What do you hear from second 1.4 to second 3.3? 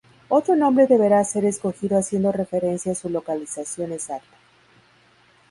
escogido haciendo referencia a su